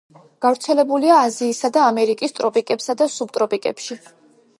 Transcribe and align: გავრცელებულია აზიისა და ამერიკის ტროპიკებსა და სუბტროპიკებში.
გავრცელებულია 0.43 1.17
აზიისა 1.25 1.69
და 1.75 1.83
ამერიკის 1.89 2.33
ტროპიკებსა 2.39 2.97
და 3.03 3.09
სუბტროპიკებში. 3.17 3.99